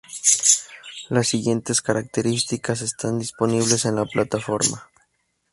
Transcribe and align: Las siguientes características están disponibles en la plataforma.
Las 1.09 1.27
siguientes 1.27 1.79
características 1.83 2.81
están 2.81 3.19
disponibles 3.19 3.85
en 3.85 3.97
la 3.97 4.05
plataforma. 4.07 4.89